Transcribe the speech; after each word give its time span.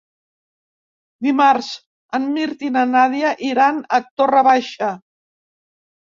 Dimarts 1.27 1.69
en 2.19 2.25
Mirt 2.39 2.65
i 2.69 2.73
na 2.79 2.87
Nàdia 2.95 3.35
iran 3.51 3.79
a 4.01 4.01
Torre 4.09 4.43
Baixa. 4.51 4.91